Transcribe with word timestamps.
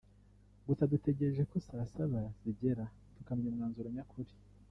gusa 0.67 0.89
dutegereje 0.91 1.43
ko 1.51 1.55
saa 1.67 1.87
saba 1.93 2.19
zigera 2.41 2.83
tukamenya 3.15 3.51
umwanzuro 3.51 3.87
nyakuri 3.95 4.31